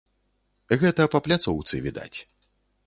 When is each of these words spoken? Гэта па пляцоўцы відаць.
Гэта 0.83 1.07
па 1.17 1.21
пляцоўцы 1.29 1.85
відаць. 1.89 2.15